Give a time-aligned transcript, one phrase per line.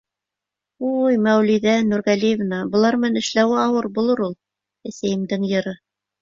[0.91, 4.35] —Уй, Мәүлиҙә Нурғәлиевна, былар менән эшләүе ауыр булыр ул.
[4.93, 5.77] Әсәйемдең йыры